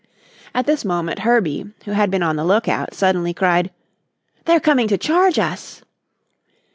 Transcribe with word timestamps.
At 0.55 0.65
this 0.65 0.83
moment, 0.83 1.19
Herbie, 1.19 1.63
who 1.85 1.91
had 1.91 2.09
been 2.09 2.23
on 2.23 2.35
the 2.35 2.43
lookout, 2.43 2.95
suddenly 2.95 3.35
cried: 3.35 3.69
"They're 4.45 4.59
coming 4.59 4.87
to 4.87 4.97
charge 4.97 5.37
us." 5.37 5.83